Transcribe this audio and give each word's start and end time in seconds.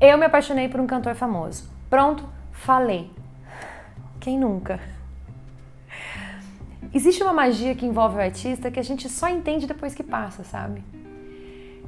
Eu 0.00 0.16
me 0.16 0.26
apaixonei 0.26 0.68
por 0.68 0.78
um 0.78 0.86
cantor 0.86 1.16
famoso. 1.16 1.68
Pronto, 1.90 2.24
falei. 2.52 3.10
Quem 4.20 4.38
nunca? 4.38 4.78
Existe 6.94 7.20
uma 7.20 7.32
magia 7.32 7.74
que 7.74 7.84
envolve 7.84 8.16
o 8.16 8.20
artista 8.20 8.70
que 8.70 8.78
a 8.78 8.82
gente 8.82 9.08
só 9.08 9.28
entende 9.28 9.66
depois 9.66 9.96
que 9.96 10.04
passa, 10.04 10.44
sabe? 10.44 10.84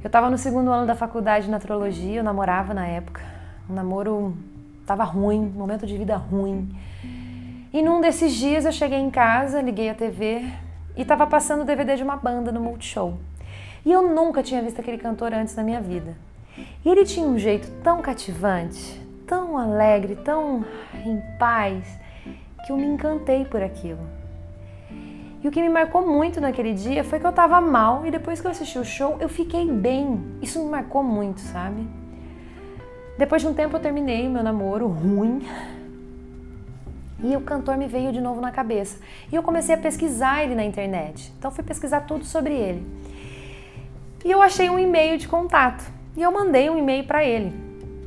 Eu 0.03 0.07
estava 0.07 0.29
no 0.29 0.37
segundo 0.37 0.71
ano 0.71 0.85
da 0.85 0.93
faculdade 0.93 1.45
de 1.45 1.51
naturologia, 1.51 2.19
eu 2.19 2.23
namorava 2.23 2.73
na 2.73 2.85
época. 2.85 3.21
O 3.69 3.73
namoro 3.73 4.35
tava 4.85 5.05
ruim, 5.05 5.45
momento 5.55 5.87
de 5.87 5.97
vida 5.97 6.17
ruim. 6.17 6.69
E 7.71 7.81
num 7.81 8.01
desses 8.01 8.33
dias 8.33 8.65
eu 8.65 8.73
cheguei 8.73 8.99
em 8.99 9.09
casa, 9.09 9.61
liguei 9.61 9.89
a 9.89 9.95
TV 9.95 10.43
e 10.97 11.03
estava 11.03 11.25
passando 11.25 11.61
o 11.61 11.65
DVD 11.65 11.95
de 11.95 12.03
uma 12.03 12.17
banda 12.17 12.51
no 12.51 12.59
Multishow. 12.59 13.17
E 13.85 13.91
eu 13.91 14.13
nunca 14.13 14.43
tinha 14.43 14.61
visto 14.61 14.81
aquele 14.81 14.97
cantor 14.97 15.33
antes 15.33 15.55
na 15.55 15.63
minha 15.63 15.79
vida. 15.79 16.13
E 16.83 16.89
ele 16.89 17.05
tinha 17.05 17.25
um 17.25 17.37
jeito 17.37 17.69
tão 17.83 18.01
cativante, 18.01 18.99
tão 19.27 19.57
alegre, 19.57 20.15
tão 20.15 20.65
em 21.05 21.21
paz, 21.37 21.85
que 22.65 22.71
eu 22.71 22.77
me 22.77 22.85
encantei 22.85 23.45
por 23.45 23.61
aquilo. 23.61 23.99
E 25.43 25.47
o 25.47 25.51
que 25.51 25.61
me 25.61 25.69
marcou 25.69 26.05
muito 26.05 26.39
naquele 26.39 26.73
dia 26.73 27.03
foi 27.03 27.19
que 27.19 27.25
eu 27.25 27.31
tava 27.31 27.59
mal 27.59 28.05
e 28.05 28.11
depois 28.11 28.39
que 28.39 28.45
eu 28.45 28.51
assisti 28.51 28.77
o 28.77 28.85
show 28.85 29.17
eu 29.19 29.27
fiquei 29.27 29.69
bem. 29.71 30.23
Isso 30.41 30.63
me 30.63 30.69
marcou 30.69 31.03
muito, 31.03 31.39
sabe? 31.39 31.87
Depois 33.17 33.41
de 33.41 33.47
um 33.47 33.53
tempo 33.53 33.75
eu 33.75 33.79
terminei 33.79 34.27
o 34.27 34.31
meu 34.31 34.43
namoro 34.43 34.87
ruim. 34.87 35.41
E 37.23 37.35
o 37.35 37.41
cantor 37.41 37.77
me 37.77 37.87
veio 37.87 38.11
de 38.11 38.19
novo 38.19 38.41
na 38.41 38.51
cabeça. 38.51 38.99
E 39.31 39.35
eu 39.35 39.43
comecei 39.43 39.73
a 39.73 39.77
pesquisar 39.77 40.43
ele 40.43 40.55
na 40.55 40.63
internet. 40.63 41.31
Então 41.37 41.51
fui 41.51 41.63
pesquisar 41.63 42.01
tudo 42.01 42.25
sobre 42.25 42.53
ele. 42.53 42.85
E 44.23 44.29
eu 44.29 44.41
achei 44.41 44.69
um 44.69 44.77
e-mail 44.77 45.17
de 45.17 45.27
contato. 45.27 45.83
E 46.15 46.21
eu 46.21 46.31
mandei 46.31 46.69
um 46.69 46.77
e-mail 46.77 47.05
para 47.05 47.23
ele, 47.23 47.53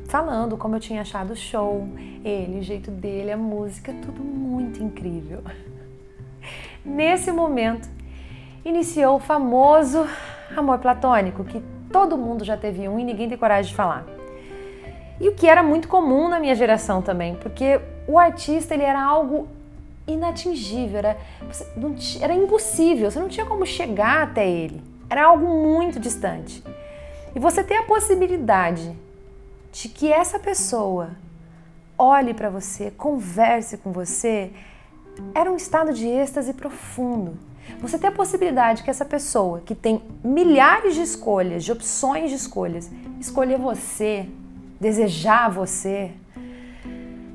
falando 0.07 0.55
como 0.57 0.75
eu 0.75 0.79
tinha 0.79 1.01
achado 1.01 1.33
o 1.33 1.35
show, 1.35 1.87
ele, 2.23 2.59
o 2.59 2.63
jeito 2.63 2.91
dele, 2.91 3.31
a 3.31 3.37
música, 3.37 3.91
tudo 3.93 4.23
muito 4.23 4.81
incrível. 4.81 5.41
Nesse 6.85 7.31
momento, 7.31 7.89
iniciou 8.63 9.15
o 9.15 9.19
famoso 9.19 10.07
amor 10.55 10.77
platônico, 10.77 11.43
que 11.43 11.63
todo 11.91 12.15
mundo 12.15 12.45
já 12.45 12.55
teve 12.55 12.87
um 12.87 12.99
e 12.99 13.03
ninguém 13.03 13.27
tem 13.27 13.37
coragem 13.37 13.71
de 13.71 13.75
falar. 13.75 14.05
E 15.19 15.27
o 15.27 15.33
que 15.33 15.47
era 15.47 15.63
muito 15.63 15.87
comum 15.87 16.27
na 16.27 16.39
minha 16.39 16.53
geração 16.53 17.01
também, 17.01 17.35
porque 17.35 17.81
o 18.07 18.19
artista 18.19 18.75
ele 18.75 18.83
era 18.83 19.01
algo 19.01 19.47
inatingível, 20.05 20.99
era, 20.99 21.17
era 22.21 22.33
impossível, 22.35 23.09
você 23.09 23.19
não 23.19 23.29
tinha 23.29 23.45
como 23.47 23.65
chegar 23.65 24.21
até 24.21 24.47
ele, 24.47 24.83
era 25.09 25.25
algo 25.25 25.47
muito 25.47 25.99
distante. 25.99 26.63
E 27.35 27.39
você 27.39 27.61
ter 27.61 27.75
a 27.75 27.83
possibilidade 27.83 28.97
de 29.69 29.89
que 29.89 30.09
essa 30.09 30.39
pessoa 30.39 31.11
olhe 31.97 32.33
para 32.33 32.49
você, 32.49 32.91
converse 32.91 33.77
com 33.77 33.91
você, 33.91 34.53
era 35.33 35.51
um 35.51 35.57
estado 35.57 35.91
de 35.91 36.07
êxtase 36.07 36.53
profundo. 36.53 37.37
Você 37.81 37.99
ter 37.99 38.07
a 38.07 38.11
possibilidade 38.11 38.83
que 38.83 38.89
essa 38.89 39.03
pessoa, 39.03 39.59
que 39.59 39.75
tem 39.75 40.01
milhares 40.23 40.95
de 40.95 41.01
escolhas, 41.01 41.65
de 41.65 41.73
opções 41.73 42.29
de 42.29 42.37
escolhas, 42.37 42.89
escolher 43.19 43.57
você, 43.57 44.29
desejar 44.79 45.49
você, 45.49 46.11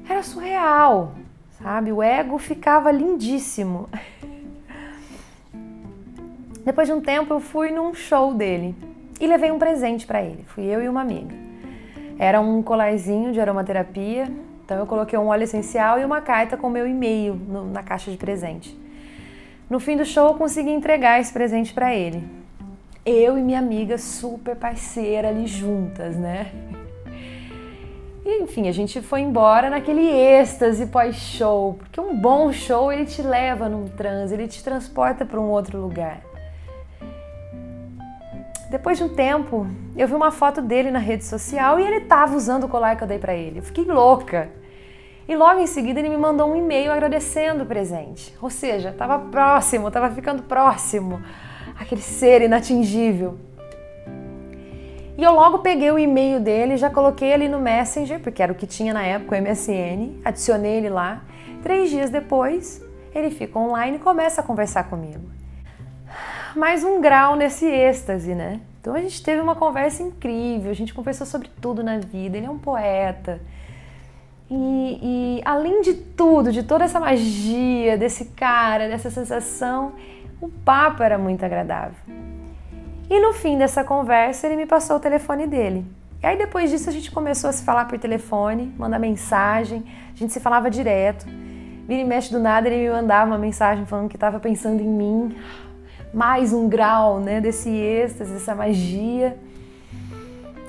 era 0.09 0.23
surreal, 0.23 1.13
sabe? 1.63 1.93
O 1.93 2.03
ego 2.03 2.39
ficava 2.39 2.91
lindíssimo. 2.91 3.87
Depois 6.65 6.89
de 6.89 6.95
um 6.95 7.03
tempo, 7.03 7.35
eu 7.35 7.41
fui 7.41 7.71
num 7.71 7.93
show 7.93 8.33
dele 8.33 8.75
e 9.21 9.27
levei 9.27 9.51
um 9.53 9.59
presente 9.59 10.07
para 10.07 10.23
ele. 10.23 10.45
Fui 10.49 10.65
eu 10.65 10.83
e 10.83 10.89
uma 10.89 11.03
amiga. 11.03 11.35
Era 12.19 12.41
um 12.41 12.63
colarzinho 12.63 13.33
de 13.33 13.41
aromaterapia. 13.41 14.29
Então 14.65 14.79
eu 14.79 14.87
coloquei 14.87 15.19
um 15.19 15.27
óleo 15.27 15.45
essencial 15.45 15.99
e 15.99 16.05
uma 16.05 16.21
carta 16.21 16.57
com 16.57 16.71
meu 16.71 16.87
e-mail 16.87 17.39
na 17.73 17.83
caixa 17.83 18.11
de 18.11 18.17
presente. 18.17 18.79
No 19.69 19.79
fim 19.79 19.97
do 19.97 20.05
show 20.05 20.29
eu 20.29 20.35
consegui 20.35 20.71
entregar 20.71 21.21
esse 21.21 21.33
presente 21.33 21.73
para 21.75 21.95
ele. 21.95 22.25
Eu 23.05 23.39
e 23.39 23.43
minha 23.43 23.59
amiga 23.59 23.99
super 23.99 24.57
parceira 24.57 25.29
ali 25.29 25.47
juntas, 25.47 26.17
né? 26.17 26.51
E, 28.25 28.43
enfim, 28.43 28.69
a 28.69 28.73
gente 28.73 29.01
foi 29.01 29.21
embora 29.21 29.71
naquele 29.71 30.07
êxtase 30.09 30.87
pós-show, 30.87 31.75
porque 31.79 32.01
um 32.01 32.15
bom 32.15 32.53
show 32.53 32.93
ele 32.93 33.07
te 33.07 33.23
leva 33.23 33.69
num 33.69 33.89
transe, 33.89 34.35
ele 34.35 34.47
te 34.47 34.63
transporta 34.63 35.25
para 35.25 35.41
um 35.41 35.49
outro 35.49 35.81
lugar. 35.81 36.21
Depois 38.71 38.99
de 38.99 39.03
um 39.03 39.09
tempo, 39.09 39.67
eu 39.97 40.07
vi 40.07 40.15
uma 40.15 40.31
foto 40.31 40.63
dele 40.63 40.93
na 40.93 41.01
rede 41.01 41.25
social 41.25 41.81
e 41.81 41.83
ele 41.83 41.97
estava 41.97 42.37
usando 42.37 42.65
o 42.65 42.69
colar 42.69 42.95
que 42.95 43.03
eu 43.03 43.09
dei 43.09 43.19
para 43.19 43.35
ele. 43.35 43.59
Eu 43.59 43.65
fiquei 43.65 43.85
louca. 43.85 44.49
E 45.29 45.35
logo 45.35 45.59
em 45.59 45.67
seguida 45.67 45.99
ele 45.99 46.09
me 46.09 46.17
mandou 46.17 46.49
um 46.49 46.55
e-mail 46.55 46.93
agradecendo 46.93 47.65
o 47.65 47.67
presente. 47.67 48.33
Ou 48.41 48.49
seja, 48.49 48.91
estava 48.91 49.19
próximo, 49.19 49.89
estava 49.89 50.09
ficando 50.11 50.45
próximo 50.45 51.21
aquele 51.81 52.01
ser 52.01 52.43
inatingível. 52.43 53.39
E 55.19 55.23
eu 55.25 55.33
logo 55.33 55.59
peguei 55.59 55.91
o 55.91 55.99
e-mail 55.99 56.39
dele, 56.39 56.77
já 56.77 56.89
coloquei 56.89 57.33
ali 57.33 57.49
no 57.49 57.59
Messenger, 57.59 58.21
porque 58.21 58.41
era 58.41 58.53
o 58.53 58.55
que 58.55 58.69
tinha 58.69 58.95
na 58.95 59.03
época, 59.03 59.37
o 59.37 59.43
MSN, 59.43 60.21
adicionei 60.25 60.75
ele 60.75 60.91
lá. 60.91 61.25
Três 61.61 61.91
dias 61.91 62.09
depois, 62.09 62.81
ele 63.13 63.31
fica 63.31 63.59
online 63.59 63.97
e 63.97 64.01
começa 64.01 64.41
a 64.41 64.45
conversar 64.45 64.85
comigo 64.85 65.40
mais 66.57 66.83
um 66.85 67.01
grau 67.01 67.37
nesse 67.37 67.67
êxtase, 67.67 68.35
né? 68.35 68.61
Então 68.81 68.95
a 68.95 69.01
gente 69.01 69.23
teve 69.23 69.41
uma 69.41 69.55
conversa 69.55 70.03
incrível, 70.03 70.71
a 70.71 70.75
gente 70.75 70.95
conversou 70.95 71.27
sobre 71.27 71.49
tudo 71.61 71.83
na 71.83 71.99
vida. 71.99 72.37
Ele 72.37 72.47
é 72.47 72.51
um 72.51 72.59
poeta. 72.59 73.41
E, 74.51 74.99
e, 75.01 75.43
além 75.45 75.81
de 75.81 75.95
tudo, 75.95 76.51
de 76.51 76.63
toda 76.65 76.85
essa 76.85 76.99
magia 76.99 77.97
desse 77.97 78.27
cara, 78.27 78.89
dessa 78.89 79.09
sensação, 79.09 79.93
o 80.41 80.49
papo 80.49 81.03
era 81.03 81.17
muito 81.17 81.45
agradável. 81.45 81.99
E 83.09 83.21
no 83.21 83.33
fim 83.33 83.57
dessa 83.57 83.85
conversa, 83.85 84.47
ele 84.47 84.57
me 84.57 84.67
passou 84.67 84.97
o 84.97 85.01
telefone 85.01 85.47
dele. 85.47 85.87
E 86.23 86.27
aí 86.27 86.37
depois 86.37 86.71
disso 86.71 86.89
a 86.89 86.93
gente 86.93 87.11
começou 87.11 87.49
a 87.49 87.53
se 87.53 87.65
falar 87.65 87.87
por 87.87 87.99
telefone, 87.99 88.75
mandar 88.77 88.99
mensagem, 88.99 89.85
a 90.13 90.17
gente 90.17 90.33
se 90.33 90.41
falava 90.41 90.71
direto. 90.71 91.27
Vira 91.87 92.03
e 92.03 92.05
mexe 92.05 92.31
do 92.33 92.39
nada, 92.39 92.69
ele 92.69 92.89
me 92.89 92.91
mandava 92.91 93.31
uma 93.31 93.39
mensagem 93.39 93.87
falando 93.87 94.09
que 94.09 94.17
estava 94.17 94.39
pensando 94.41 94.81
em 94.81 94.89
mim 94.89 95.37
mais 96.13 96.53
um 96.53 96.69
grau 96.69 97.21
né, 97.21 97.41
desse 97.41 97.71
êxtase, 97.71 98.33
dessa 98.33 98.55
magia. 98.55 99.39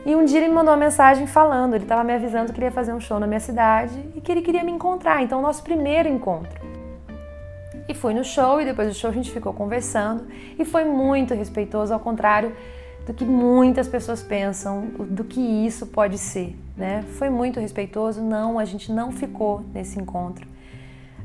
E 0.06 0.16
um 0.16 0.26
dia 0.26 0.40
ele 0.40 0.48
me 0.48 0.56
mandou 0.56 0.74
uma 0.74 0.80
mensagem 0.80 1.28
falando, 1.28 1.76
ele 1.76 1.84
estava 1.84 2.04
me 2.04 2.14
avisando 2.14 2.52
que 2.52 2.60
ele 2.60 2.66
ia 2.66 2.72
fazer 2.72 2.92
um 2.92 3.00
show 3.00 3.20
na 3.20 3.28
minha 3.28 3.40
cidade 3.40 3.94
e 4.16 4.22
que 4.22 4.32
ele 4.32 4.42
queria 4.42 4.64
me 4.64 4.72
encontrar, 4.72 5.22
então 5.22 5.42
nosso 5.42 5.64
primeiro 5.64 6.10
encontro. 6.10 6.60
E 7.88 7.94
fui 7.94 8.14
no 8.14 8.24
show 8.24 8.60
e 8.62 8.66
depois 8.66 8.88
do 8.88 8.94
show 8.94 9.10
a 9.10 9.14
gente 9.14 9.30
ficou 9.30 9.54
conversando 9.54 10.26
e 10.58 10.66
foi 10.66 10.86
muito 10.86 11.34
respeitoso, 11.34 11.94
ao 11.94 12.00
contrário 12.00 12.56
do 13.06 13.14
que 13.14 13.26
muitas 13.26 13.88
pessoas 13.88 14.24
pensam, 14.24 14.88
do 15.10 15.24
que 15.24 15.40
isso 15.40 15.88
pode 15.88 16.18
ser, 16.18 16.56
né? 16.78 17.04
Foi 17.18 17.30
muito 17.30 17.60
respeitoso, 17.60 18.22
não, 18.22 18.58
a 18.58 18.66
gente 18.66 18.92
não 18.92 19.12
ficou 19.12 19.62
nesse 19.74 20.00
encontro. 20.00 20.51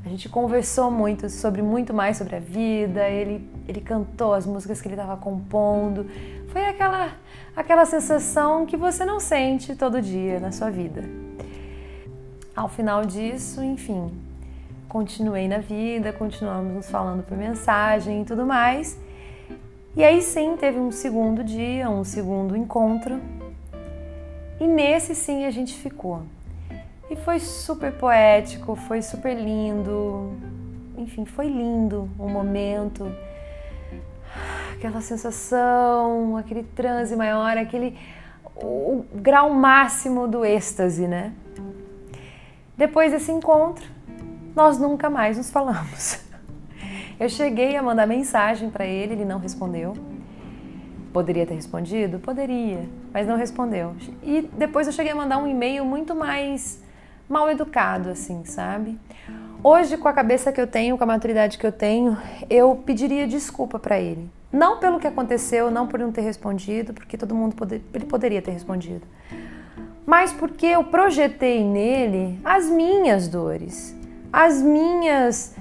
A 0.07 0.09
gente 0.09 0.29
conversou 0.29 0.89
muito 0.89 1.29
sobre 1.29 1.61
muito 1.63 1.93
mais 1.93 2.17
sobre 2.17 2.37
a 2.37 2.39
vida, 2.39 3.09
ele, 3.09 3.51
ele 3.67 3.81
cantou 3.81 4.35
as 4.35 4.47
músicas 4.47 4.81
que 4.81 4.87
ele 4.87 4.95
estava 4.95 5.17
compondo. 5.17 6.07
Foi 6.51 6.65
aquela, 6.65 7.13
aquela 7.57 7.85
sensação 7.85 8.65
que 8.67 8.77
você 8.77 9.05
não 9.05 9.19
sente 9.19 9.75
todo 9.75 10.01
dia 10.01 10.39
na 10.39 10.53
sua 10.53 10.71
vida. 10.71 11.03
Ao 12.55 12.69
final 12.69 13.05
disso, 13.05 13.61
enfim, 13.65 14.13
continuei 14.89 15.49
na 15.49 15.59
vida, 15.59 16.13
continuamos 16.13 16.73
nos 16.73 16.89
falando 16.89 17.25
por 17.25 17.37
mensagem 17.37 18.23
e 18.23 18.25
tudo 18.25 18.47
mais. 18.47 18.97
E 19.97 20.05
aí 20.05 20.23
sim 20.23 20.57
teve 20.57 20.79
um 20.79 20.93
segundo 20.93 21.43
dia, 21.43 21.91
um 21.91 22.05
segundo 22.05 22.57
encontro. 22.57 23.21
E 24.61 24.69
nesse 24.69 25.17
sim 25.17 25.45
a 25.47 25.51
gente 25.51 25.75
ficou. 25.75 26.23
Foi 27.25 27.41
super 27.41 27.93
poético, 27.93 28.77
foi 28.77 29.03
super 29.03 29.35
lindo. 29.35 30.33
Enfim, 30.97 31.25
foi 31.25 31.49
lindo 31.49 32.09
o 32.19 32.29
momento. 32.29 33.11
Aquela 34.75 35.01
sensação, 35.01 36.37
aquele 36.37 36.63
transe 36.63 37.17
maior, 37.17 37.57
aquele 37.57 37.99
o 38.57 39.05
grau 39.15 39.51
máximo 39.51 40.27
do 40.27 40.45
êxtase, 40.45 41.07
né? 41.07 41.33
Depois 42.77 43.13
desse 43.13 43.31
encontro, 43.33 43.87
nós 44.55 44.79
nunca 44.79 45.11
mais 45.11 45.37
nos 45.37 45.51
falamos. 45.51 46.25
Eu 47.21 47.29
cheguei 47.29 47.77
a 47.77 47.83
mandar 47.83 48.07
mensagem 48.07 48.71
para 48.71 48.87
ele, 48.87 49.15
ele 49.15 49.25
não 49.25 49.39
respondeu. 49.39 49.95
Poderia 51.13 51.47
ter 51.47 51.55
respondido? 51.55 52.19
Poderia, 52.19 52.87
mas 53.13 53.27
não 53.27 53.37
respondeu. 53.37 53.95
E 54.23 54.43
depois 54.53 54.87
eu 54.87 54.93
cheguei 54.93 55.13
a 55.13 55.15
mandar 55.15 55.39
um 55.39 55.47
e-mail 55.47 55.83
muito 55.83 56.15
mais 56.15 56.83
mal 57.29 57.51
educado, 57.51 58.11
assim, 58.11 58.45
sabe? 58.45 58.99
Hoje, 59.63 59.97
com 59.97 60.07
a 60.07 60.13
cabeça 60.13 60.53
que 60.53 60.61
eu 60.61 60.67
tenho, 60.67 60.97
com 60.97 61.05
a 61.05 61.07
maturidade 61.07 61.59
que 61.59 61.67
eu 61.67 61.73
tenho, 61.73 62.17
eu 62.49 62.77
pediria 62.85 63.27
desculpa 63.27 63.79
para 63.79 63.99
ele. 63.99 64.31
Não 64.53 64.79
pelo 64.79 65.01
que 65.01 65.07
aconteceu, 65.07 65.71
não 65.71 65.87
por 65.87 65.99
não 65.99 66.13
ter 66.13 66.21
respondido, 66.21 66.95
porque 66.95 67.19
todo 67.19 67.35
mundo 67.35 67.57
poder, 67.57 67.83
ele 67.93 68.05
poderia 68.05 68.41
ter 68.41 68.53
respondido. 68.53 69.03
mas 70.07 70.33
porque 70.33 70.67
eu 70.67 70.85
projetei 70.85 71.65
nele 71.65 72.39
as 72.45 72.71
minhas 72.71 73.27
dores, 73.27 73.95
as 74.33 74.63
minhas 74.63 75.57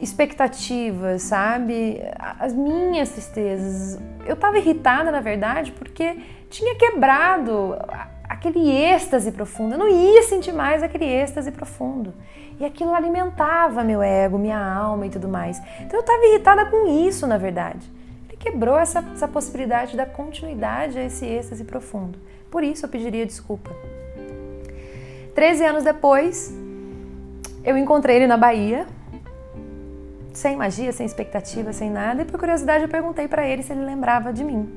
expectativas, 0.00 1.22
sabe? 1.22 2.00
As 2.38 2.52
minhas 2.52 3.10
tristezas. 3.10 4.00
Eu 4.26 4.34
estava 4.34 4.58
irritada, 4.58 5.10
na 5.10 5.20
verdade, 5.20 5.72
porque 5.72 6.18
tinha 6.50 6.74
quebrado 6.76 7.76
aquele 8.28 8.70
êxtase 8.70 9.32
profundo. 9.32 9.74
Eu 9.74 9.78
não 9.78 9.88
ia 9.88 10.22
sentir 10.22 10.52
mais 10.52 10.82
aquele 10.82 11.06
êxtase 11.06 11.50
profundo. 11.50 12.12
E 12.60 12.64
aquilo 12.64 12.92
alimentava 12.92 13.82
meu 13.84 14.02
ego, 14.02 14.36
minha 14.36 14.58
alma 14.58 15.06
e 15.06 15.10
tudo 15.10 15.28
mais. 15.28 15.60
Então 15.80 15.98
eu 15.98 16.00
estava 16.00 16.24
irritada 16.26 16.66
com 16.66 17.06
isso, 17.06 17.26
na 17.26 17.38
verdade. 17.38 17.90
Ele 18.28 18.36
quebrou 18.36 18.78
essa, 18.78 19.04
essa 19.14 19.28
possibilidade 19.28 19.96
da 19.96 20.04
continuidade 20.04 20.98
a 20.98 21.04
esse 21.04 21.24
êxtase 21.24 21.64
profundo. 21.64 22.18
Por 22.50 22.62
isso 22.64 22.84
eu 22.84 22.90
pediria 22.90 23.24
desculpa. 23.24 23.70
Treze 25.34 25.64
anos 25.64 25.84
depois, 25.84 26.52
eu 27.64 27.76
encontrei 27.76 28.16
ele 28.16 28.26
na 28.26 28.36
Bahia, 28.36 28.86
sem 30.32 30.56
magia, 30.56 30.92
sem 30.92 31.06
expectativa, 31.06 31.72
sem 31.72 31.90
nada, 31.90 32.22
e 32.22 32.24
por 32.24 32.38
curiosidade 32.40 32.82
eu 32.82 32.88
perguntei 32.88 33.28
para 33.28 33.46
ele 33.46 33.62
se 33.62 33.72
ele 33.72 33.84
lembrava 33.84 34.32
de 34.32 34.42
mim. 34.42 34.74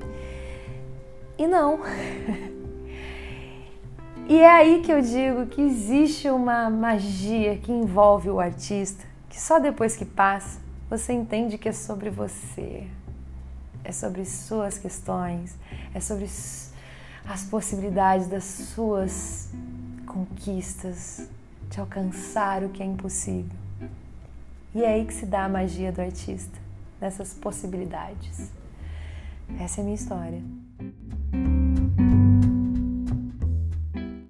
E 1.37 1.47
não. 1.47 1.79
e 4.27 4.37
é 4.37 4.49
aí 4.49 4.81
que 4.81 4.91
eu 4.91 5.01
digo 5.01 5.47
que 5.47 5.61
existe 5.61 6.29
uma 6.29 6.69
magia 6.69 7.57
que 7.57 7.71
envolve 7.71 8.29
o 8.29 8.39
artista, 8.39 9.03
que 9.29 9.39
só 9.39 9.59
depois 9.59 9.95
que 9.95 10.05
passa 10.05 10.59
você 10.91 11.13
entende 11.13 11.57
que 11.57 11.69
é 11.69 11.71
sobre 11.71 12.09
você, 12.09 12.85
é 13.81 13.93
sobre 13.93 14.25
suas 14.25 14.77
questões, 14.77 15.57
é 15.93 16.01
sobre 16.01 16.25
as 17.25 17.43
possibilidades 17.49 18.27
das 18.27 18.43
suas 18.43 19.49
conquistas, 20.05 21.29
de 21.69 21.79
alcançar 21.79 22.61
o 22.65 22.69
que 22.69 22.83
é 22.83 22.85
impossível. 22.85 23.57
E 24.75 24.83
é 24.83 24.95
aí 24.95 25.05
que 25.05 25.13
se 25.13 25.25
dá 25.25 25.45
a 25.45 25.49
magia 25.49 25.93
do 25.93 26.01
artista, 26.01 26.59
nessas 26.99 27.33
possibilidades. 27.33 28.51
Essa 29.57 29.79
é 29.79 29.81
a 29.81 29.85
minha 29.85 29.95
história. 29.95 30.41